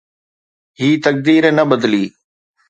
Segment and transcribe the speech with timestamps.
[0.79, 2.05] هي تقدير نه بدلي